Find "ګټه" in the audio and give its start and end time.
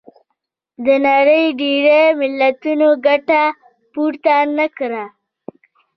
3.05-3.43